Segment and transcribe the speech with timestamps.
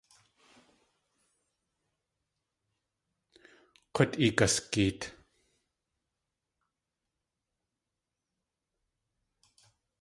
[3.93, 5.01] K̲ut igasgeet!